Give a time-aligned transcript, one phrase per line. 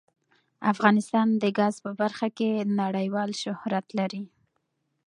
[0.71, 4.23] افغانستان د ګاز په برخه کې نړیوال شهرت لري.